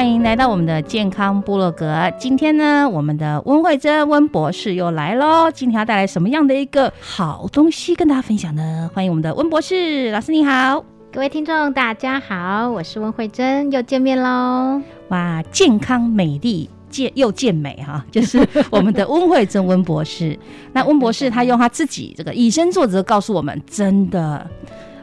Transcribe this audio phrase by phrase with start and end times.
[0.00, 2.10] 欢迎来到我们的健康部落格。
[2.18, 5.50] 今天呢，我们的温慧珍温博士又来喽。
[5.50, 8.90] 今天要带来什么样的一个好东西跟大家分享呢？
[8.94, 14.80] 欢迎我们的温博士老师，你好，各位听众大家好，我是温慧珍，又见面喽。
[15.08, 18.38] 哇，健康美丽健又健美哈， 就是
[18.70, 20.34] 我们的温慧珍温博士。
[20.72, 24.46] 那温博士 他用他自己这个以身作则，告诉我们，真的。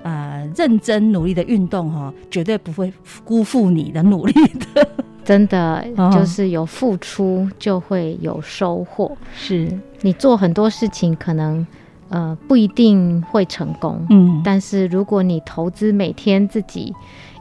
[0.08, 2.94] 呃，认真努力的运动哈，绝对不会
[3.26, 4.32] 辜负你的努力
[4.74, 4.88] 的。
[5.26, 9.12] 真的，就是有付出就会有收获。
[9.36, 9.70] 是
[10.00, 11.68] 你做很多事情，可能
[12.08, 16.94] 呃不一定会成功，嗯，但是如果你投资每天自己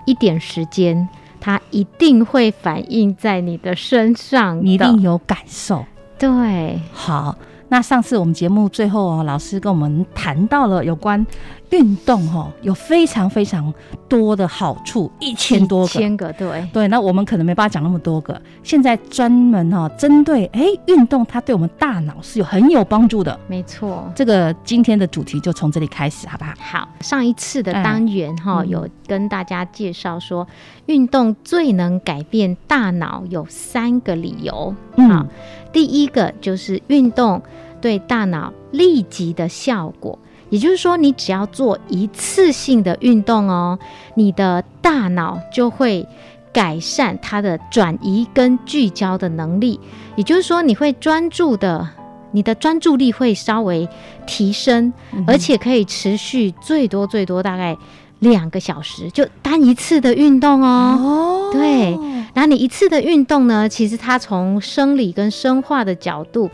[0.05, 1.09] 一点时间，
[1.41, 5.85] 它一定会反映在你的身上，你一定有感受。
[6.19, 7.39] 对，好。
[7.69, 11.27] 那上次我们节目最后哦，老师跟我们谈到了有关
[11.71, 13.73] 运动哈，有非常非常
[14.09, 16.89] 多的好处，一千多个，千个对对。
[16.89, 23.39] 那我们可能没办法讲那么多个，现在专门哈针对哎运动，它对我们大脑是有很有帮助的。
[23.49, 26.53] 没错，这个今天的主题就从这里开始，好不好？
[26.59, 30.47] 好，上一次的单元哈有跟大家介绍说，
[30.87, 35.27] 运动最能改变大脑有三个理由嗯。
[35.73, 37.43] 第一个就是运动
[37.83, 40.19] 对大脑立即的效果，
[40.51, 43.79] 也就是说，你只要做一次性的运动哦，
[44.15, 46.07] 你的大脑就会
[46.53, 49.79] 改善它的转移跟聚焦的能力，
[50.17, 51.89] 也就是说，你会专注的，
[52.33, 53.89] 你的专注力会稍微
[54.27, 54.93] 提升，
[55.27, 57.77] 而且可以持续最多最多大概
[58.21, 61.97] 两个小时，就单一次的运动哦，对。
[62.35, 66.51] 然后你一次的运动呢，其实它从生理跟生化的角度，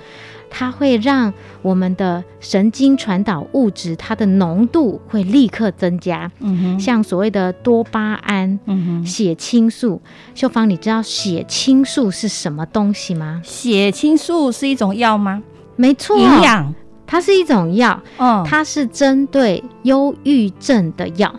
[0.54, 1.32] 它会让
[1.62, 6.30] 我们的神经传导物质它的浓度会立刻增加。
[6.40, 10.00] 嗯哼，像所谓的多巴胺、嗯哼，血清素。
[10.34, 13.40] 秀芳，你知道血清素是什么东西吗？
[13.42, 15.42] 血清素是一种药吗？
[15.76, 16.74] 没错，营养，
[17.06, 17.98] 它是一种药。
[18.18, 21.34] 哦，它是针对忧郁症的药。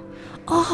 [0.47, 0.66] 哦，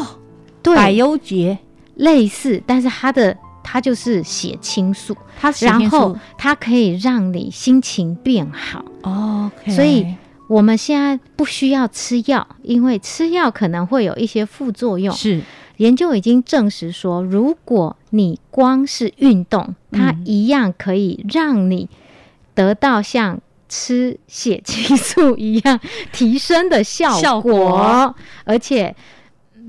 [0.62, 1.58] 对，百忧解
[1.96, 3.36] 类似，但是它的。
[3.72, 9.48] 它就是血清素，它然后它可以让你心情变好哦。
[9.68, 10.04] 所以
[10.48, 15.14] 我们现在不需要吃药，因为吃药可能会有一些副作用。
[15.14, 15.40] 是
[15.76, 21.88] 研究已经证实说，如果你光是运动，它一样可以让你
[22.52, 23.38] 得到像
[23.68, 25.78] 吃血清素一样
[26.10, 28.96] 提升的效果，而且。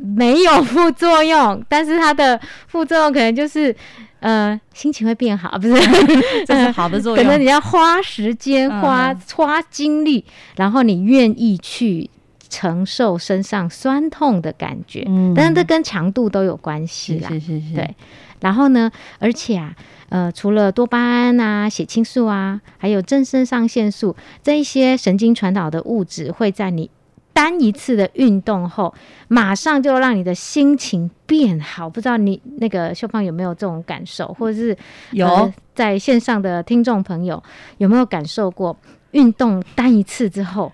[0.02, 3.76] 没有副作用，但是它的副作用可能就是，
[4.20, 5.74] 呃，心情会变好，不是？
[6.46, 7.24] 这是好的作用。
[7.24, 10.26] 可能你要花时间、花花精力，
[10.56, 12.10] 然后你愿意去
[12.50, 15.04] 承受身上酸痛的感觉。
[15.08, 17.30] 嗯，但是这跟强度都有关系啦。
[17.30, 17.76] 是是是。
[17.76, 17.96] 对。
[18.40, 19.76] 然后呢，而且啊，
[20.10, 26.90] 呃，除了多巴胺啊、血清素啊，还有正肾上腺素这一些神经传导的物质，会在你。
[27.34, 28.94] 单一次的运动后，
[29.28, 31.90] 马上就让你的心情变好。
[31.90, 34.78] 不知道你那个秀芳有没有这种感受，或者是
[35.12, 37.42] 有在线上的听众朋友
[37.78, 38.76] 有没有感受过？
[39.12, 40.72] 运动单一次之后，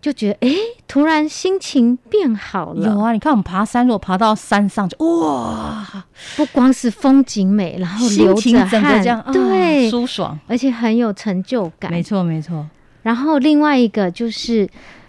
[0.00, 0.54] 就觉得哎，
[0.88, 2.86] 突然心情变好了。
[2.86, 5.86] 有啊，你看我们爬山，如果爬到山上，就哇，
[6.36, 11.90] 不光是风景美，然后流着汗，这样对，舒爽，而且很有成就感。
[11.90, 12.66] 没错，没错。
[13.02, 14.66] 然后另外一个就是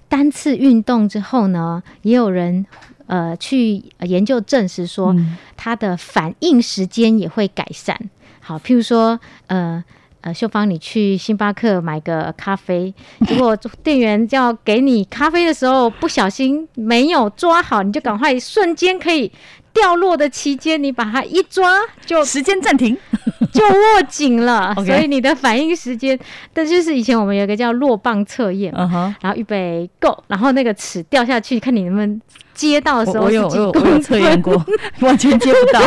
[0.10, 2.66] 单次运动之后呢，也有人
[3.08, 5.16] 呃去研究证实说，
[5.56, 7.98] 它的反应时间也会改善。
[8.40, 9.84] 好，譬如说呃。
[10.22, 12.94] 呃，秀芳，你去星巴克买个咖啡，
[13.28, 19.32] 结果店员要给你咖啡的时候，不小心没有抓好，你就赶快瞬间可以
[19.80, 21.74] 掉落的期间，你把它一抓，
[22.06, 22.98] 就时间暂停，
[23.54, 24.74] 就握紧了。
[24.86, 26.18] 所以你的反应时间，
[26.54, 28.74] 但就是以前我们有一个叫落棒测验，
[29.22, 32.22] 然后预备 go，然后那个尺掉下去，看你能不能。
[32.58, 34.52] 接到的时候，我有我有我有测验过，
[35.02, 35.80] 完全接不到。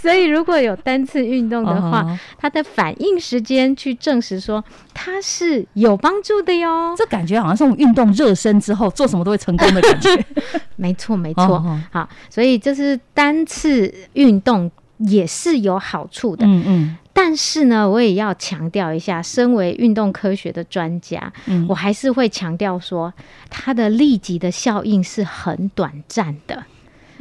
[0.00, 4.64] 所以如果有单次运动的话，它的反应时间去证实说
[5.02, 6.94] 它是有帮助的哟。
[6.94, 10.26] 这感觉好像是我们运动热身之后做什么都会成功的感觉。
[10.76, 16.44] 没错没错，好，所以这是单次运动也是有好处的。
[16.44, 16.96] 嗯嗯。
[17.14, 21.32] 但是呢，我也要强调一下，身为运动科学的专家，
[21.66, 23.10] 我还是会强调说，
[23.48, 26.62] 它的立即的效应是很短暂的。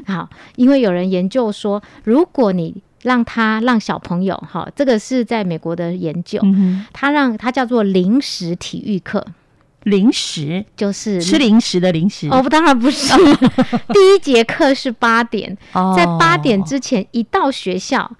[0.05, 6.41] 好，因为有人研究说，如果你让他让小朋友，哈，这个是在美国的研究，
[6.93, 9.25] 他让他叫做零食体育课，
[9.83, 12.27] 零食就是吃零食的零食。
[12.29, 13.13] 哦，不，当然不是。
[13.93, 15.57] 第一节课是八点，
[15.95, 18.11] 在八点之前一到学校。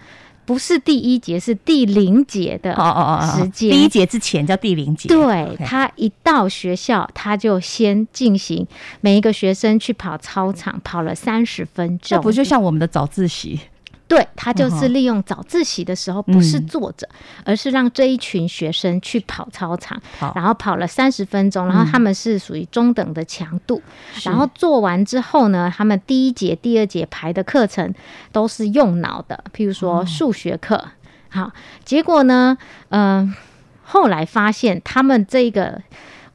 [0.45, 2.73] 不是第一节，是第零节的
[3.21, 3.69] 时间。
[3.69, 5.07] 第一节之前叫第零节。
[5.07, 8.65] 对他一到学校，他就先进行
[9.01, 12.17] 每一个学生去跑操场，跑了三十分钟。
[12.17, 13.59] 这不就像我们的早自习？
[14.09, 17.07] 对他就是利用早自习的时候，不是坐着，
[17.45, 20.01] 而是让这一群学生去跑操场，
[20.33, 23.79] 然后跑了三十分钟，然后他们是属于中等的强度，
[24.23, 27.93] 然后做完之后呢，他们第一节、第二节排的课程
[28.31, 30.83] 都是用脑的，譬如说数学课。
[31.29, 31.51] 好，
[31.85, 32.57] 结果呢，
[32.89, 33.35] 嗯，
[33.83, 35.81] 后来发现他们这个。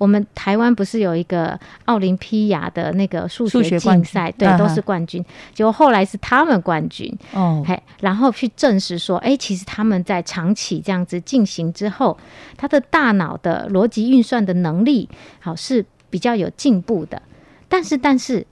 [0.04, 5.24] 我们台湾不是有一个奥林匹亚的那个数学竞赛，对，都是冠军。
[5.54, 12.18] 结果后来是他们冠军，哦，嘿，然后去证实说，哎，其实他们在长期这样子进行之后，
[12.58, 15.08] 他的大脑的逻辑运算的能力，
[15.40, 17.22] 好是比较有进步的。
[17.66, 18.46] 但是，但是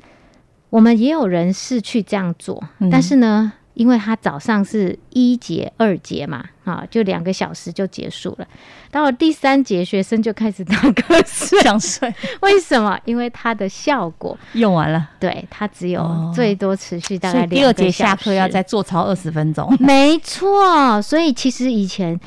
[0.71, 3.53] 我们也有人是去这样做，但是呢？
[3.75, 8.47] 因为他早上是一节、二节嘛，啊，就两个小时就结束了。
[8.91, 12.13] 到了第三节，学生就开始打瞌睡，想睡。
[12.43, 12.99] 为什么？
[13.05, 15.11] 因为它的效果用完了。
[15.19, 19.75] 对，它只有最多持续大概第二节下课要再做操二十分钟。
[19.81, 22.19] 没错，所以其实以前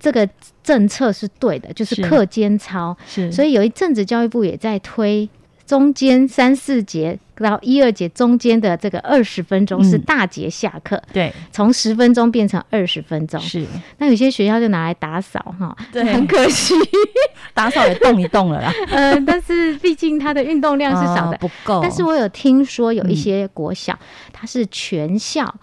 [0.00, 0.28] 这个
[0.62, 2.96] 政策是对的，就是课间操。
[3.06, 5.28] 是，所以有一阵子教育部也在推。
[5.64, 13.40] 中间三四节到一二节中间的这个二十分钟是大节下课，对，从十分钟变成二十分钟。
[13.40, 13.66] 是，
[13.98, 16.74] 那有些学校就拿来打扫哈，对，很可惜，
[17.54, 18.72] 打扫也动一动了啦。
[18.90, 21.80] 嗯， 但是毕竟它的运动量是少的，不够。
[21.82, 23.98] 但是我有听说有一些国小，
[24.32, 25.54] 它是全校。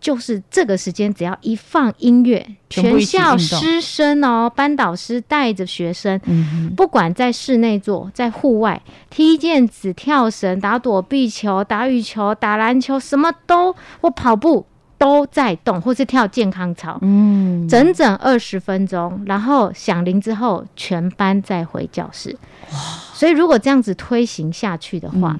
[0.00, 6.18] 就是这个时间，只要一放音乐，全校师生哦，班导师带着学生，
[6.74, 8.80] 不管在室内做，在户外
[9.10, 14.64] 踢毽子、跳绳、打躲避球、打羽球、打篮球，什么都或跑步
[14.96, 22.34] 都在动，或是跳健康操，嗯，整整二十分钟，然后响铃之后，全班再回教室。
[22.72, 22.78] 哇！
[23.12, 25.38] 所以如果这样子推行下去的话，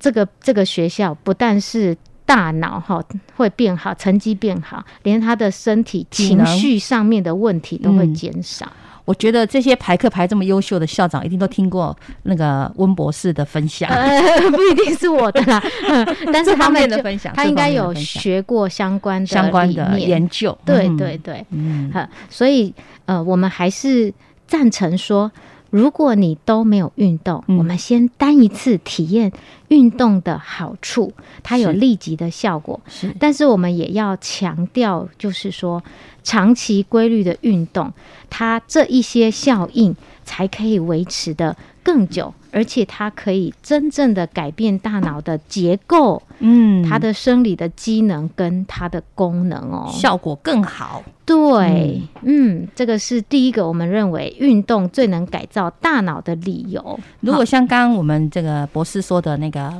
[0.00, 1.96] 这个这个学校不但是。
[2.30, 3.02] 大脑哈
[3.34, 8.70] 会变好，成绩变好，连他的身体、情绪上面的问题都会减少。
[9.04, 13.90] 我觉得这些排课排这么优秀的校长，一定都听过那个温博士的分享。
[14.52, 15.60] 不一定是我的啦，
[16.32, 20.56] 但是他们的分享，他应该有学过相关的相关的研究。
[20.64, 21.92] 对对对，嗯，
[22.28, 22.72] 所以
[23.06, 24.14] 呃，我们还是
[24.46, 25.28] 赞成说。
[25.70, 29.32] 如果你都没有运动，我们先单一次体验
[29.68, 31.12] 运动的好处，
[31.42, 32.80] 它有立即的效果。
[32.88, 35.82] 是，但是我们也要强调，就是说
[36.22, 37.92] 长期规律的运动，
[38.28, 42.34] 它这一些效应才可以维持的更久。
[42.52, 51.02] 而且它可以真正的改变大脑的结构，嗯，它的生理的机能跟它的功能哦，效果更好。
[51.24, 56.98] 对，嗯，这个是第一个，我们认为运动最能改造大脑的理由。
[57.20, 59.72] 如果像刚刚我们这个博士说的那个。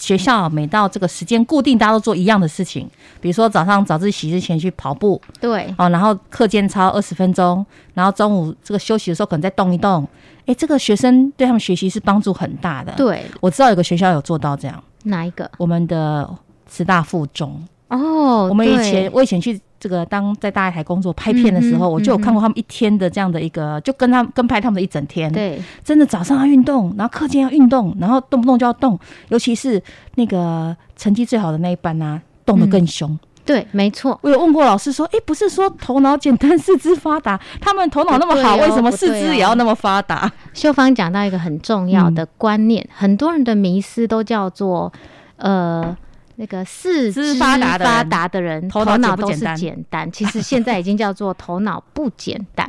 [0.00, 2.88] 学校每到这个时间固定，大家都做一样的事情，
[3.20, 10.06] 比如说早上早自习之前去跑步，对，哦，然后课间操二十分钟，然后中午这个休息的时候可能再动一动，
[10.48, 12.92] 哎，这个学生对他们学习是帮助很大的。
[12.96, 15.48] 对，我知道有个学校有做到这样，哪一个？
[15.58, 16.28] 我们的
[16.70, 17.62] 师大附中。
[17.88, 29.82] 哦，我们以前我以前去这个当在大台工作拍片的时候，嗯我就有看过他们一天的这样的一个，就跟他跟拍他们的一整天。，对，真的早上要运动，然后课间要运动，然后动不动就要动，尤其是
[30.14, 33.18] 那个成绩最好的那一班啊，动得更凶。
[33.48, 34.18] 对，没错。
[34.22, 40.30] 我有问过老师说，诶，不是说头脑简单四肢发达， 他们头脑那么好，哦为什么四肢也要那么发达？
[40.52, 44.92] 秀芳讲到一个很重要的观念，很多人的迷思都叫做
[45.36, 45.96] 呃。
[46.40, 50.08] 那个四肢肢发达的人发达的人，头脑都是简单。
[50.12, 52.64] 其实现在已经叫做头脑不简单。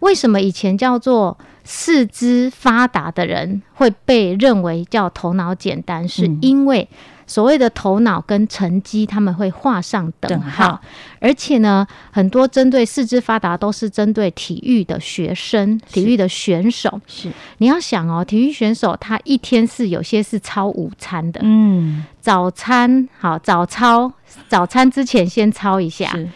[0.00, 6.08] 为什么以前叫做四肢发达的人会被认为叫头脑简单？
[6.08, 6.88] 是嗯因为
[7.26, 10.80] 所谓的头脑跟成绩他们会画上等等号号，
[11.20, 17.00] 而且呢，很多针对四肢发达都是针对体育的学生、体育的选手。
[17.06, 24.12] 是，你要想哦，体育选手他一天是有些是超午餐的，嗯，早餐好早操，
[24.48, 26.28] 早餐之前先操一下，是。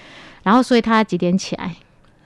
[0.42, 1.76] 然后所以他几点起来？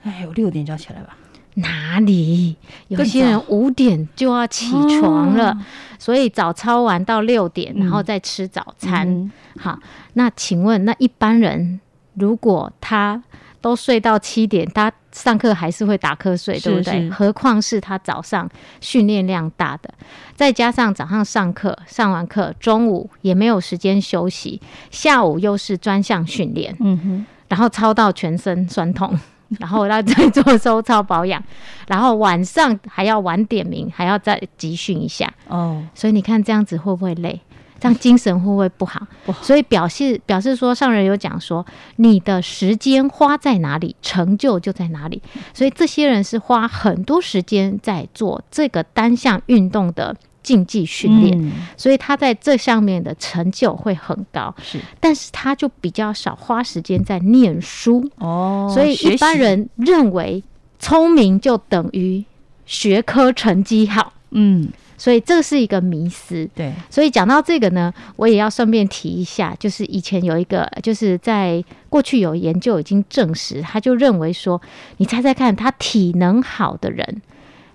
[0.03, 1.17] 哎，我六点就要起来吧。
[1.55, 2.55] 哪里？
[2.87, 5.57] 有些人五点就要起床了，哦
[5.99, 9.07] 所以早操完到六点，嗯然后再吃早餐。
[9.07, 9.79] 嗯好，
[10.13, 11.79] 那请问，那一般人
[12.15, 13.23] 如果他
[13.61, 17.01] 都睡到七点，他上课还是会打瞌睡，对不是对？
[17.03, 18.49] 是何况是他早上
[18.81, 19.93] 训练量大的，
[20.35, 24.59] 再加上早上上课，上完课中午也没有时间休息，
[24.91, 29.17] 下午又是专项训练，嗯哼，然后操到全身酸痛。
[29.59, 31.41] 然后要再做收操保养，
[31.87, 35.31] 然后晚上还要晚点名，还要再集训一下。
[35.47, 37.39] 哦，所以你看这样子会不会累？
[37.79, 39.05] 这样精神会不会不好？
[39.25, 41.65] 不好所以表示表示说，上人有讲说，
[41.97, 45.21] 你的时间花在哪里，成就就在哪里。
[45.53, 51.51] 所以这些人是花很多时间在做这个单项运动的竞技训练，嗯。
[51.75, 54.53] 所以他在这上面的成就会很高。
[54.61, 54.79] 是。
[54.99, 60.43] 但是他就比较少花时间在念书，哦，所以一般人认为
[60.77, 62.23] 聪明就等于
[62.65, 66.49] 学科成绩好，嗯，所以这是一个迷思。
[66.55, 74.61] 对，所以讲到这个呢，我也要顺便提一下，就是以前有一个，就是在过去有研究已经证实，他就认为说，
[74.97, 77.21] 你猜猜看，他体能好的人，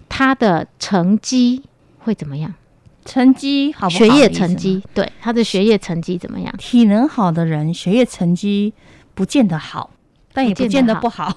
[0.08, 1.62] 他的成绩
[2.08, 2.52] 会怎么样？
[3.04, 3.98] 成绩好不好？
[3.98, 6.54] 学业成绩，，对他的学业成绩怎么样？
[6.58, 8.72] 体能好的人学业成绩
[9.14, 9.90] 不见得好。
[10.30, 11.36] 但也不见得不好，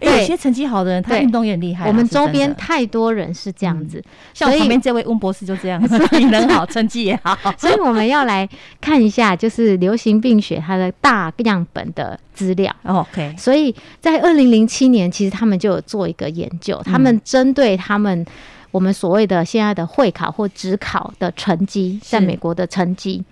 [0.00, 1.88] 因为 有些成绩好的人，他对运动也很厉害啊。
[1.88, 7.36] 我们周边太多人是这样子，像我所以旁边这位温博士就这样， 体能好，成绩也好。
[7.58, 8.48] 所以我们要来
[8.80, 12.74] 看一下，就是流行病学它的大样本的资料。
[12.84, 18.24] OK，所以在二零零七年，其实他们就有做一个研究，他们针对他们
[18.70, 23.24] 我们所谓的现在的会考或职考的成绩，在美国的成绩，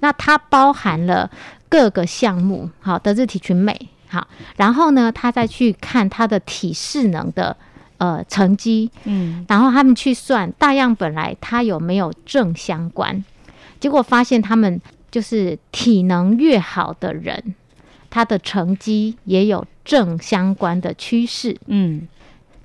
[0.00, 1.30] 那它包含了
[1.68, 7.56] 各个项目，好，德智体群美，好，然后呢，他再去看他的体适能的
[7.96, 13.24] 呃成绩，嗯，然后他们去算大样本来它有没有正相关，
[13.80, 14.78] 结果发现他们
[15.10, 17.54] 就是体能越好的人，
[18.10, 21.56] 他的成绩也有正相关的趋势。
[21.66, 22.06] 嗯，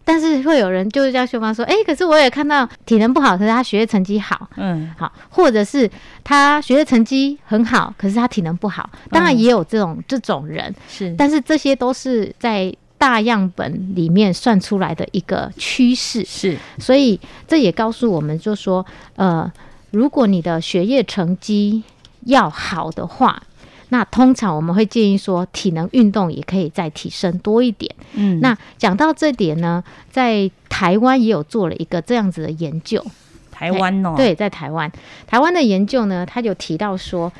[0.07, 5.89] 但是会有人就是叫秀芳说，哎、可是我也看到体能不好，可是他学业成绩好，嗯，好，或者是
[6.23, 16.23] 他学业成绩很好，可是他体能不好，当然嗯也有这种、这种人，是，但是这些都是在大样本里面算出来的一个趋势。
[16.25, 18.85] 是，所以这也告诉我们，就说，
[19.17, 19.51] 呃，
[19.91, 21.83] 如果你的学业成绩
[22.21, 23.43] 要好的话，
[23.89, 27.93] 那通常我们会建议说，体能运动也可以再提升多一点。
[28.13, 33.01] 嗯，那讲到这点呢，在台湾也有做了一个这样子的研究。
[33.49, 34.91] 台湾哦，，对，在台湾，
[35.25, 37.31] 台湾的研究呢，他有提到说，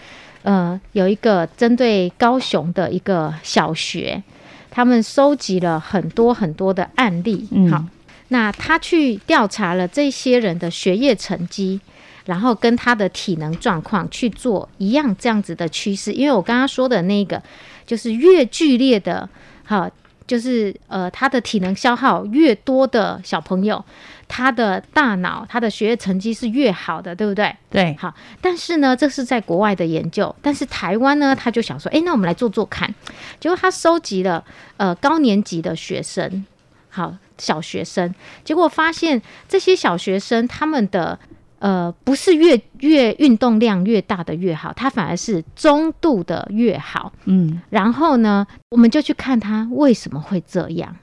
[0.44, 4.24] 呃，有一个针对高雄的一个小学，
[4.72, 7.48] 他们收集了很多很多的案例。
[7.52, 7.84] 嗯好，
[8.30, 11.80] 那他去调查了这些人的学业成绩。
[12.28, 17.42] 然后跟他的体能状况去做一样这样子的趋势，因为我刚刚说的那个，
[17.86, 19.28] 就是越剧烈的，
[19.64, 19.90] 好，
[20.28, 23.84] 就是呃，他的体能消耗越多的小朋友，
[24.28, 27.56] 他的大脑、他的学业成绩是越好的，对不对？
[27.70, 32.94] 对，好，但是呢，这是在国外的研究，但是台湾呢，他就想说，诶，那我们来做做看。
[33.40, 34.44] 结果他收集了
[34.76, 36.46] 呃高年级的学生，
[36.90, 41.18] 好小学生，结果发现这些小学生他们的
[41.60, 47.12] 呃不是越越运动量越大的越好，它反而是中度的越好。
[47.26, 50.96] 嗯，然后呢，我们就去看它为什么会这样。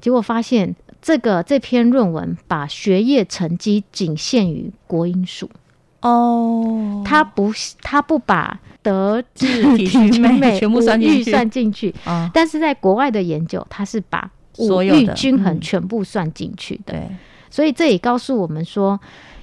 [0.00, 5.50] 结果发现，这个这篇论文把学业成绩仅限于国英数，
[6.02, 11.18] 哦，他不他不把德智体美美 全部算进去。
[11.20, 15.00] 预算进去，啊，但是在国外的研究，他是把五所有的。
[15.00, 15.60] 育均衡嗯。
[15.60, 16.92] 全部算进去的。
[16.92, 17.08] 对，
[17.50, 18.98] 所以这也告诉我们说，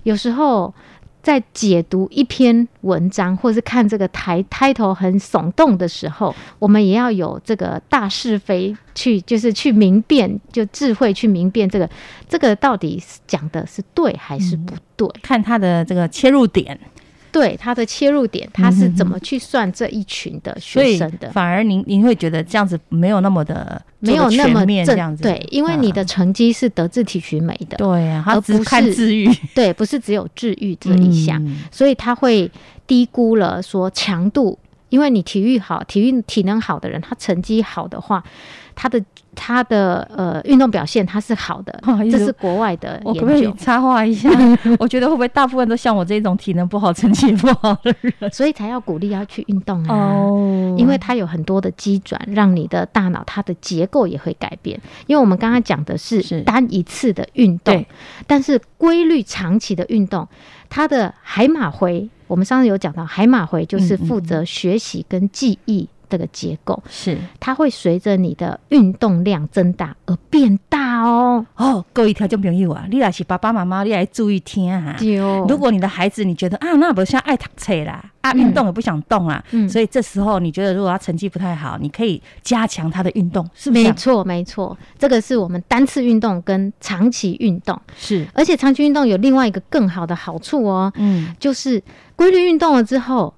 [0.05, 0.73] 有时候
[1.21, 11.89] 在解读一篇文章，或是看这个抬抬头很耸动的时候，我们也要有这个大是非去，就是去明辨，就智慧去明辨这个
[12.29, 15.09] 这个到底是讲的是对还是不对。
[15.23, 16.79] 看他的这个切入点，
[17.35, 21.29] 对它的切入点，它是怎么去算这一群的学生的？
[21.31, 29.29] 反而您您会觉得这样子没有那么的没有那么这样子，正对，因为你的啊成绩是德智体群美的，对啊，他而不只看是治愈。
[29.53, 31.57] 对，不是只有治愈这一项，嗯。
[31.69, 32.49] 所以他会
[32.87, 34.57] 低估了说强度，
[34.89, 38.23] 因为你体育好、体育体能好的人，他成绩好的话，
[38.75, 44.29] 他的他的呃运动表现他是好的 这是国外的我可不可以研究，插话一下？
[44.79, 48.31] 我觉得会不会大部分都像我这种体能不好、成绩不好的人？
[48.31, 49.95] 所以才要鼓励要去运动啊。
[49.95, 54.79] 哦因为它有很多的机转，让你的大脑它的结构也会改变。
[55.07, 57.87] 因为我们刚刚讲的是是单一次的运动对，
[58.27, 60.27] 但是规律长期的运动，
[60.69, 67.17] 它的海马回，我们上次有讲到，海马回就是负责学习跟记忆这个结构，是。
[67.39, 71.45] 它会随着你的运动量增大而变大哦。
[71.55, 74.95] 哦，各位听众朋友啊，你也是爸爸妈妈，你来注意听哈。
[74.99, 79.67] 有如果你的孩子你觉得啊，那不像爱读册啦，啊，运动也不想动啊，嗯。
[79.69, 83.71] 所以这时候你觉得如果他成绩不太好，你可以加强他的运动，是？
[83.71, 91.81] 没错，没错，这个是我们单次运动跟长期运动，是，而且长期运动有另外一个更好的好处哦，嗯，就是
[92.15, 93.33] 规律运动了之后，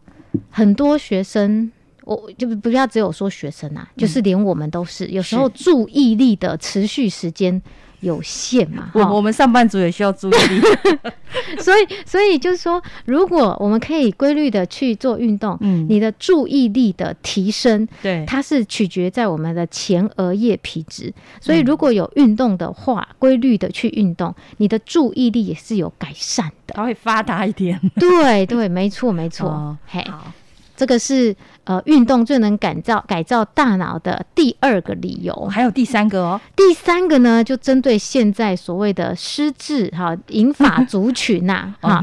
[0.50, 1.72] 很多学生，
[2.16, 7.62] 我就不要只有说学生啊，就是连我们都是，有时候注意力的持续时间
[8.00, 10.62] 有限嘛，我我们上班族也需要注意力，
[11.60, 26.76] 所以所以就是说，如果我们可以规律的去做运动，嗯你的注意力的提升，对，它是取决在我们的前额叶皮质，所以如果有运动的话，规律的去运动，你的注意力也是有改善的。
[26.76, 29.50] 它会发达一点， 对对，没错没错
[29.90, 30.32] 好，
[30.78, 31.36] 这个是
[31.66, 35.34] 呃运动最能改造改造大脑的第二个理由。
[35.48, 42.02] 还有第三个哦，第三个呢，就针对现在所谓的失智哈银发族群呐、 哈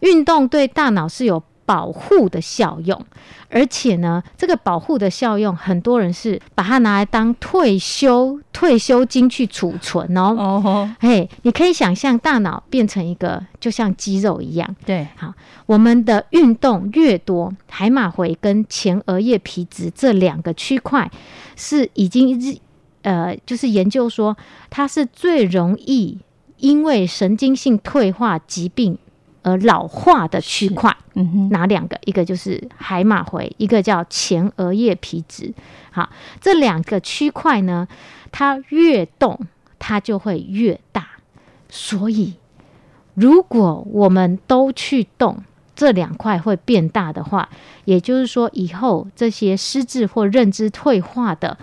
[0.00, 3.06] 运动对大脑是有保护的效用，
[3.48, 10.34] 而且呢，这个保护的效用，很多人是把它拿来当退休退休金去储存哦。
[10.36, 15.32] 哦吼，嘿，你可以想象大脑变成一个就像肌肉一样，对，好
[15.66, 21.10] 我们的运动越多，海马回跟前额叶皮质这两个区块
[21.54, 22.58] 是已经是
[23.02, 24.36] 呃，就是研究说
[24.68, 26.18] 它是最容易
[26.58, 28.98] 因为神经性退化疾病
[29.46, 30.94] 而老化的区块。
[31.14, 31.96] 嗯哼，哪两个？
[32.04, 35.54] 一个就是海马回，一个叫前额叶皮质。
[35.92, 37.86] 好，这两个区块呢，
[38.32, 39.38] 它越动，
[39.78, 41.06] 它就会越大。
[41.70, 42.34] 所以，
[43.14, 45.42] 如果我们都去动，
[45.74, 47.48] 这两块会变大的话，
[47.86, 51.56] 也就是说，以后这些失智或认知退化的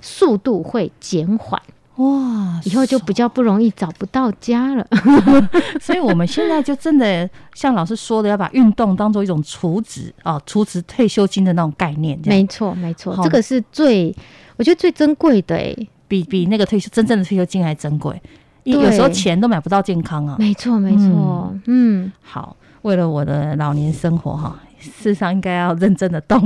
[0.00, 1.62] 速度会减缓，
[1.96, 4.86] 哇，以后就比较不容易找不到家了。
[5.80, 14.14] 所以我们现在就真的像老师说的，要把运动当做一种储值啊，储值退休金的那种概念，没错，没错，这个是最
[14.56, 15.88] 我觉得最珍贵的诶。
[16.08, 18.20] 比比那个退休真正的退休金还珍贵。
[18.64, 20.36] 对有时候钱都买不到健康啊。
[20.38, 26.42] 没错，没错，嗯，好，为了我的老年生活哈，事实上应该要认真的动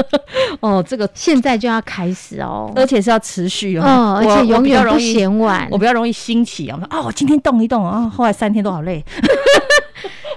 [0.60, 5.78] 哦，这个现在就要开始哦，而且是要持续哦，哦，而且永远不嫌晚我。
[5.78, 9.04] 比较容易兴起啊，我说哦，我今天动一动啊，后来三天都好累。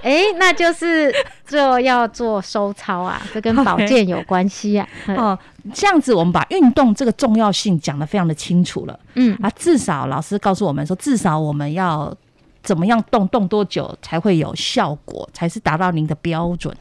[0.02, 1.12] 哎，那就是
[1.46, 4.88] 就要做收操啊，这跟保健有关系啊。
[5.06, 5.38] 嗯哦，
[5.74, 9.50] 这样子我们把运动这个重要性讲得非常的清楚了嗯，啊。
[9.50, 12.14] 至少老师告诉我们说，至少我们要
[12.62, 16.74] 怎么样动，动多久才会有效果，才是达到您的标准。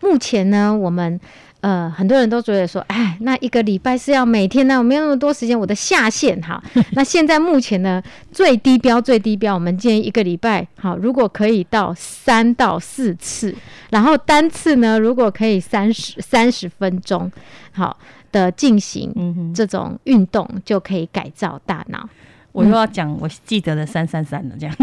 [0.00, 1.18] 目前呢，我们
[1.60, 6.62] 呃很多人都觉得说，哎，那一个礼拜是要每天呢，我没有那么多时间，我的下限哈。
[6.92, 13.54] 那现在目前呢，最低标最低标，我们建议一个礼拜好，如果可以到三到四次，
[13.90, 17.30] 然后单次呢，如果可以三十三十分钟，
[17.72, 17.96] 好
[18.30, 22.08] 的进行嗯，这种运动，就可以改造大脑。
[22.52, 24.74] 我又要讲我记得的三三三了，这样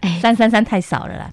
[0.00, 1.30] 哎三三三太少了啦。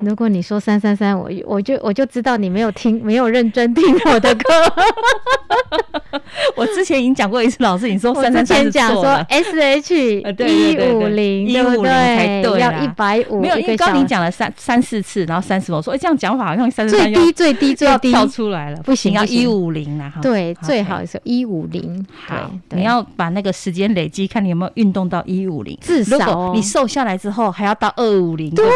[0.00, 4.42] 如果你说三三三，我我就我就知道你没有听，没有认真听我的歌。
[6.56, 9.04] 我之前已经讲过一次，老师你说我三三三是之前讲说。
[9.28, 20.20] S H 一五零，150对不才对要一百五，没有，因为刚刚你讲了三三四次，然后三十，我说哎，这样讲法好像三十最低最低最低跳出来了，不行要一五零啦，哈。
[20.20, 22.04] 对，最好是一五零。
[22.26, 25.76] 好，对，你要把那个时间累积，看你有没有运动到一五零。
[25.80, 26.52] 至少哦。
[26.54, 28.66] 你瘦下来之后，还要到二五零，对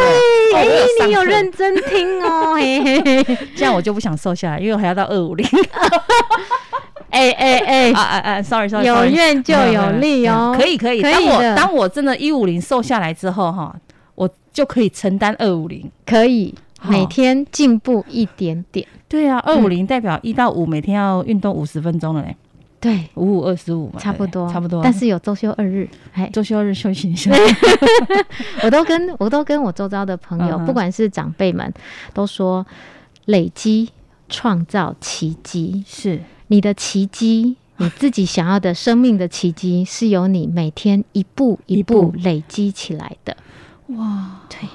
[1.04, 3.38] 你有课认真听哦，嘿嘿嘿。
[3.54, 5.46] 这样我就不想瘦下来，因为我还要到二五零。
[7.10, 11.00] 哎哎哎啊啊啊！Sorry Sorry，有愿就有力哦可以可以。
[11.00, 13.74] 当我的当我真的一五零瘦下来之后哈，
[14.14, 15.90] 我就可以承担二五零。
[16.04, 18.86] 可以每天进步一点点。
[19.08, 22.36] 对啊，二五零代表一到五每天要运动五十分钟了嘞，
[22.86, 24.80] 对，五五二十五嘛，差不多差不多。
[24.80, 27.32] 但是有周休二日，哎，周休日休息一下。
[28.62, 31.72] 我都跟我都跟我周遭的朋友，嗯不管是长辈们，
[32.14, 32.64] 都说
[33.24, 33.90] 累积
[34.28, 35.84] 创造奇迹。
[35.84, 43.36] 是你的奇迹，你自己想要的生命的奇迹，是由你每天一步一一步步累积起来的。
[43.88, 44.68] 哇，对，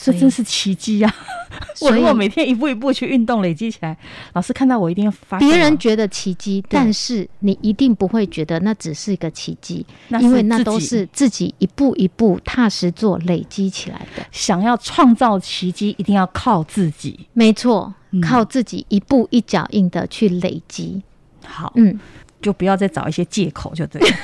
[0.00, 1.14] 这真是奇迹啊！
[1.80, 3.96] 我如果每天一步一步去运动，累积起来，
[4.34, 9.84] 老师看到我一定发现我别人觉得奇迹，但是你一定不会觉得那只是一个奇迹，
[10.20, 14.24] 因为那都是自己一步一步踏实做累积起来的。
[14.30, 17.26] 想要创造奇迹，一定要靠自己。
[17.32, 21.02] 没错嗯，靠自己一步一脚印的去累积。
[21.44, 21.98] 好，嗯，
[22.40, 24.08] 就不要再找一些借口，就对了。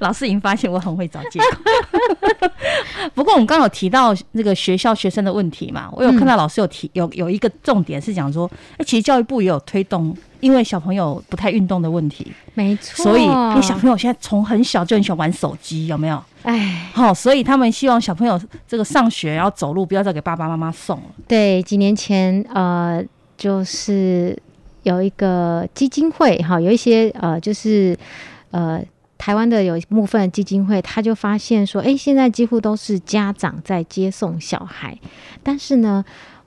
[0.00, 2.50] 老师已经发现我很会找借口。
[3.14, 13.04] 不过我们刚刚有提到那个学校学生的问题嘛，我有看到老师有提有有一个重点是讲说，哎、其实教育部也有推动，因为小朋友不太运动的问题，没错。
[13.04, 16.22] 所以因为小朋友现在从很小就很喜欢玩手机，有没有？
[16.42, 21.04] 哎，好、所以他们希望小朋友这个上学要走路，不要再给爸爸妈妈送了。
[21.28, 23.02] 对，几年前呃，
[23.36, 24.36] 就是
[24.84, 27.94] 有一个基金会哈，有一些呃，就是
[28.52, 28.82] 呃。
[29.16, 34.98] 台湾的有一部分基金会，他就发现说，哎，现在几乎都是家长在接送小孩，
[35.42, 36.04] 但是呢，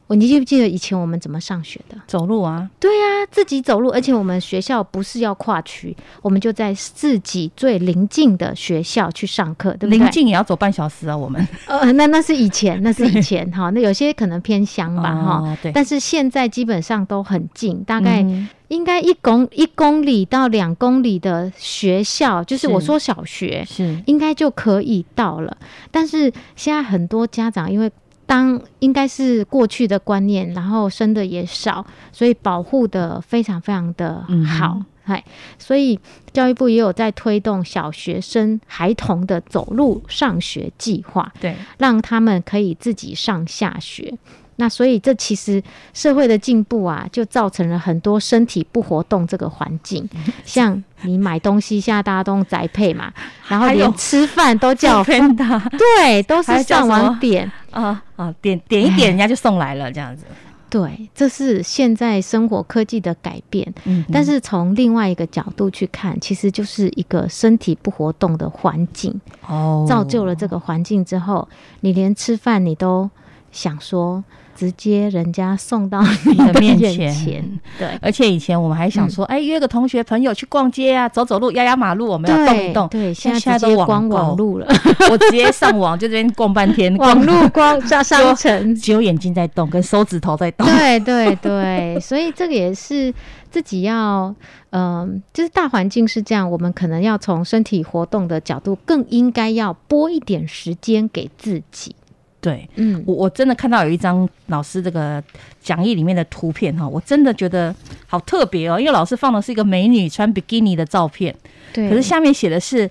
[0.07, 1.97] 我你记不记得以前我们怎么上学的？
[2.07, 9.99] 走路啊，对啊，自己走路，而且我们学校不是要跨区，我们就在自己最邻近的学校去上课，对不对？
[9.99, 11.45] 临近也要走半小时啊，我们。
[11.67, 15.71] 呃，那那是以前，那是以前哈，那有些可能偏乡吧哈、哦对。
[15.73, 18.47] 但是现在基本上都很近，大概嗯。
[18.69, 22.67] 应该一公一公里到两公里的学校，就是是。
[22.67, 23.97] 我说小学，是。
[24.07, 25.55] 应该就可以到了。
[25.89, 27.89] 但是现在很多家长因为
[28.27, 34.85] 当应该是过去的观念，然后生的也少，所以保护的非常非常的嗯好哼。
[35.07, 35.23] 嗨、
[35.57, 35.97] 所以
[36.33, 44.13] 教育部也有在推动小学生孩童的走路上学计划，对，让他们可以自己上下学。
[44.57, 45.63] 那所以这其实
[45.93, 50.09] 社会的进步啊，就造成了很多身体不活动这个环境。
[50.43, 53.13] 像你买东西，现在大家都用宅配嘛，
[53.47, 57.49] 然后连吃饭都叫对，都是上网点。
[57.81, 60.25] 啊啊，点点一点，人家就送来了，这样子。
[60.69, 63.73] 对，这是现在生活科技的改变。
[63.85, 71.47] 嗯，但是从另外一个角度去看，其实就是一个身体不活动的环境，哦造就了这个环境之后，
[71.79, 73.09] 你连吃饭你都
[73.51, 74.21] 想说
[74.57, 77.87] 直接人家送到你的面前前， 对。
[78.01, 82.87] 而且以前我们还想说，哎、约个同学朋友去逛街啊，走走路，压压马路，我们要动一动。
[82.87, 84.65] 对，现现在在都光网路了，
[85.11, 90.65] 我直接上网就这边逛半天， 网路光上商城，只有眼睛在动，跟手指头在动。
[90.65, 93.13] 对对对，所以这个也是
[93.51, 94.33] 自己要，
[94.71, 101.95] 嗯、就是大环境是这样，我们可能要从身体活动的角度，更应该要拨一点时间给自己。
[102.39, 105.21] 对，嗯，我我真的看到有一张老师这个
[105.61, 111.35] 讲义里面的图片哈，我真的觉得好特别哦，因为老师放的是一个美女穿比基尼的照片，
[111.73, 112.89] 对，可是下面写的是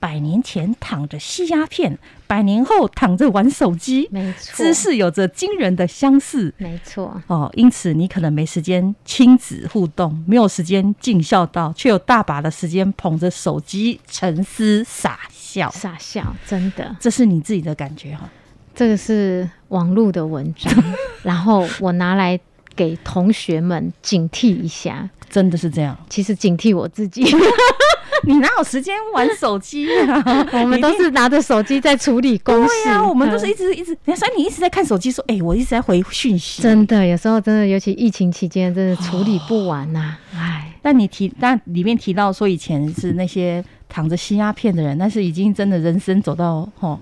[0.00, 6.52] 百年前躺着吸鸦片，百年后躺着玩手机，没错，姿势有着惊人的相似。
[6.58, 15.70] 没错，哦，因此你可能没时间亲子互动，没有时间尽孝道，却有大把的时间捧着手机沉思傻笑。
[15.70, 18.28] 傻笑，真的，这是你自己的感觉哈、
[18.78, 20.72] 这个是网络的文章，
[21.24, 22.38] 然后我拿来
[22.76, 25.10] 给同学们警惕一下。
[25.28, 25.98] 真的是这样。
[26.08, 27.24] 其实警惕我自己，
[28.22, 30.46] 你哪有时间玩手机啊？
[30.54, 32.70] 我们都是拿着手机在处理公事。
[32.84, 36.62] 对啊，我们都是嗯一直一直，人家说你一直在看手机，说哎、我一直在回讯息。
[36.62, 46.98] 真的，有时候真的，尤其疫情期间，真的处理不完 呐、唉，但你提，但里面提到说以前是那些躺着吸鸦片的人，但是已经真的人生走到吼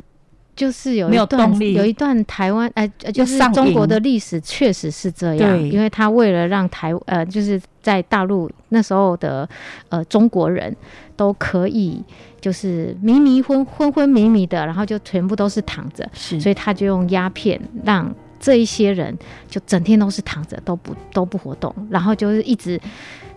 [0.57, 1.75] 就是有没有一段动力。
[1.75, 9.49] 有一段台湾呃呃就是中国的历史确实是这样，因为他为了让台呃就是在大陆那时候的
[9.91, 10.75] 呃中国人
[11.15, 12.03] 都可以
[12.41, 19.17] 就是迷迷昏昏昏迷迷的，然后就全部都是躺着，所以他就用鸦片让这一些人
[19.49, 22.81] 就整天都是躺着，都不都不活动，然后就是一直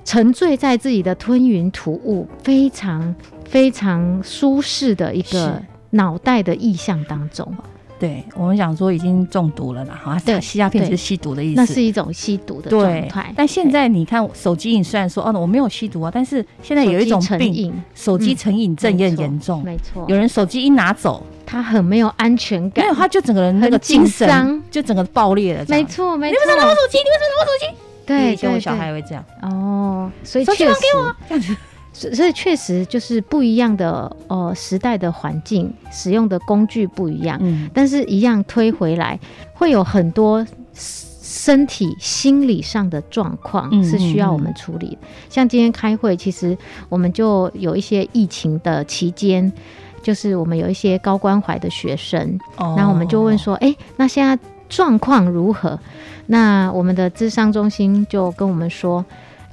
[0.06, 3.14] 沉醉在自己的吞云吐雾，非常
[3.46, 7.52] 非常舒适的一个是脑袋的意象当中。
[8.00, 13.34] 对我们讲说已经中毒了啦，哈，对 吸鸦片是吸毒的意思，那是一种吸毒的状态。。
[13.36, 19.62] 但现在你看手机瘾，虽然说哦，我没有吸毒啊，但是现在有一种病，手机成瘾，症也很严重。
[19.66, 25.66] 没错，有人手机一拿走，他很没有安全感没有，他就整个人那个精神就整个爆裂了。
[25.68, 26.46] 没错没，错，没你错。
[26.46, 26.98] 为什么拿我手机？
[27.00, 27.78] 你为什么拿我手机？
[28.06, 31.54] 对以前我小孩也会这样，哦，所以手机还给我，这样子。
[32.00, 39.20] 所所以确实就是不一样的呃时代的环境，使用的工具不一样，嗯，但是一样推回来，
[39.54, 44.98] 会有很多身体、心理上的状况嗯是需要我们处理的。
[45.30, 46.58] 像今天开会，其实
[46.88, 49.52] 我们就有一些疫情的期间，
[50.02, 55.78] 就是我们有一些高关怀的学生，哦然后我们就问说，哎、那现在状况如何？
[56.28, 59.04] 那我们的智商中心就跟我们说，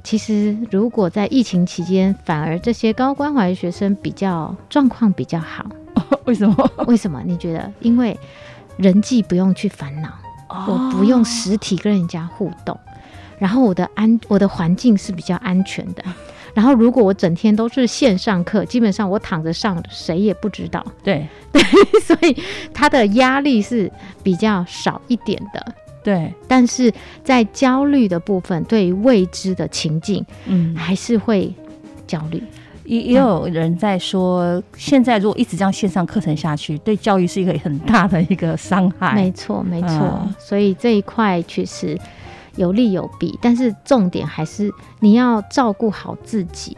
[0.07, 5.65] 其实如果在疫情期间，反而这些高关怀的学生比较状况比较好。
[6.23, 6.71] 为什么？
[6.87, 7.21] 为什么？
[7.25, 7.69] 你觉得？
[7.81, 8.17] 因为
[8.77, 10.09] 人际不用去烦恼，
[10.65, 12.79] 我不用实体跟人家互动，
[13.37, 16.01] 然后我的安我的环境是比较安全的。
[16.55, 20.81] 然后如果我整天都是线上课，基本上我躺着上，谁也不知道。
[21.03, 21.27] 对
[22.01, 22.41] 所以
[22.73, 23.91] 他的压力是
[24.23, 25.75] 比较少一点的。
[26.07, 26.89] 对，但是
[27.21, 31.53] 在焦虑的部分，对于未知的情境，嗯，还是会
[32.07, 32.41] 焦虑。
[32.85, 39.13] 也也有人在说，现在如果一直这样线上课程下去，对教育是一个很大的一个伤害。
[39.15, 39.89] 没错，没错。
[39.89, 41.99] 嗯所以这一块确实
[42.55, 46.77] 有利有弊，但是重点还是你要照顾好自己。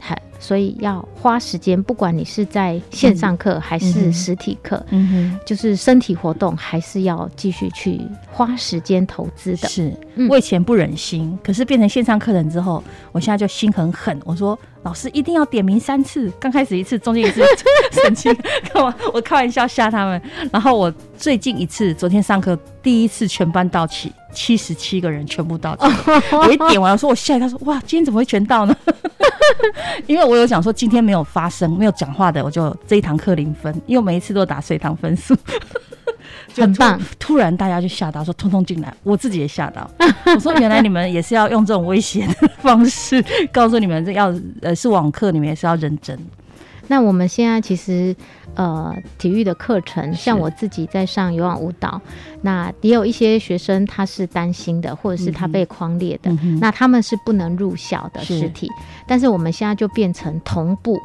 [0.00, 8.00] 还所以要花时间，不管你是在线上课还嗯是实体课，嗯就是身体活动还是要继续去
[8.32, 9.68] 花时间投资，的。
[9.68, 12.82] 是嗯我以前不忍心，可是变成线上课程之后，
[13.12, 14.18] 我现在就心很狠。
[14.24, 17.42] 我说老师一定要点名三次，刚开始一次，中间一次
[17.92, 18.32] 生气，
[18.72, 18.94] 干嘛？
[19.12, 20.20] 我开玩笑吓他们。
[20.50, 25.84] 然后我最近一次，昨天上课第一次全班到齐，七十七个人全部到齐。
[26.34, 28.74] 我一点完，我说我吓一跳，说哇，今天怎么会全到呢？
[30.06, 35.36] 因为我有讲说今天没有发声、没有讲话的，我就这一堂课零分，因为我每一次都打随堂分数。
[36.54, 39.88] 很棒，突然大家就吓到，说通通进来，我自己也吓到。
[40.34, 46.18] 我说原来你们也是要用这种威胁的方式 告诉你们，这要呃是网课，你们也是要认真。
[46.88, 48.14] 那我们现在其实
[48.54, 52.00] 呃体育的课程，像我自己在上有氧舞蹈，
[52.42, 58.70] 那也有一些学生他是担心的，或者是他被框列的，嗯那他们是不能入校的实体，
[59.06, 61.00] 但是我们现在就变成同步，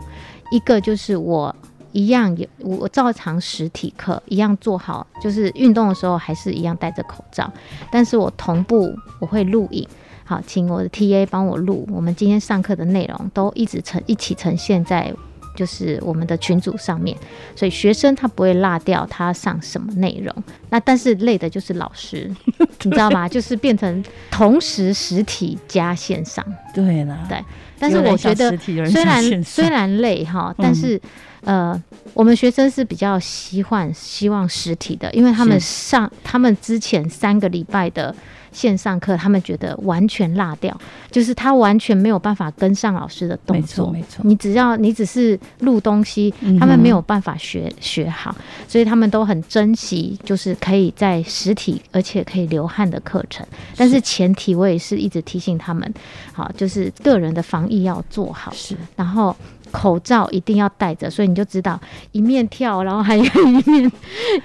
[0.51, 1.55] 一个就是我。
[1.91, 7.49] 一样有我我照常实体课一样做好，就是运动的时候还是一样戴着口罩，
[7.89, 9.87] 但是我同步我会录影，
[10.25, 15.13] 好，请我的 TA 帮我录，我们今天上课的内容都一直呈一起呈现在
[15.55, 17.17] 就是我们的群组上面，
[17.55, 20.35] 所以学生他不会落掉他上什么内容。
[20.69, 22.29] 那但是累的就是老师，
[22.83, 23.27] 你知道吗？
[23.27, 26.45] 就是变成同时实体加线上。
[26.75, 27.43] 对了，对
[27.79, 30.99] 但是我觉得虽然虽然累哈，嗯但是、
[31.41, 31.81] 呃，
[32.13, 38.13] 我们学生是比较希望希望实体的，因为他们上他们之前三个礼拜的
[38.55, 40.75] 线上课，他们觉得完全落掉，
[41.11, 43.91] 就是他完全没有办法跟上老师的动没错作。
[43.91, 48.33] 没错，你只要你只是录东西他们没有办法学学好，
[48.67, 53.45] 所以他们都很珍惜，就是可以在实体而且可以流汗的课程。
[53.75, 55.93] 但是前提我也是一直提醒他们，
[56.31, 58.75] 好，就是个人的防疫要做好，是。
[58.95, 59.35] 然后
[59.75, 61.77] 口罩一定要戴着，所以你就知道
[62.13, 63.91] 一面跳，然后还有一面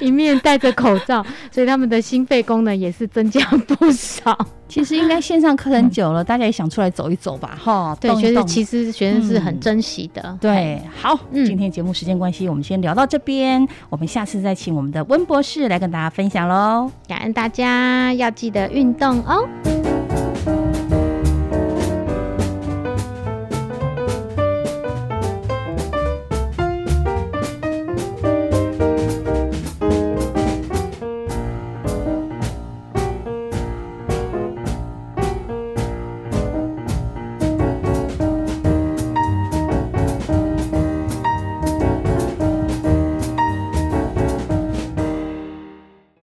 [0.00, 4.36] 一面戴着口罩，所以他们的心肺功能也是增加不少。
[4.66, 7.96] 其实应该线上课程久了，大家也想出来走一走吧， 哈。
[8.00, 10.36] 对，觉得动一动其实学生是很嗯珍惜的。
[10.40, 16.90] 对，好，嗯今天节目时间关系，我们先聊到这边，我们下次再请我们的温博士来跟大家分享喽。
[17.06, 19.48] 感恩大家，要记得运动哦。